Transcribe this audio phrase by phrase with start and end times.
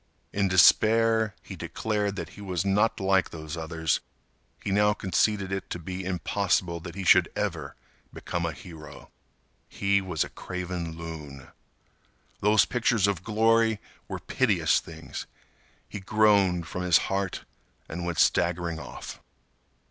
[0.33, 3.99] In despair, he declared that he was not like those others.
[4.63, 7.75] He now conceded it to be impossible that he should ever
[8.11, 9.11] become a hero.
[9.69, 11.49] He was a craven loon.
[12.39, 13.77] Those pictures of glory
[14.07, 15.27] were piteous things.
[15.87, 17.43] He groaned from his heart
[17.87, 19.19] and went staggering off.